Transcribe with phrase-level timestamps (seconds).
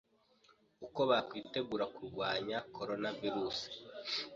[0.85, 3.57] uko bakwitegura kurwanya corona virus